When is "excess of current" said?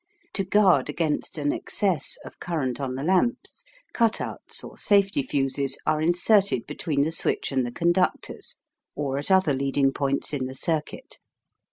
1.53-2.79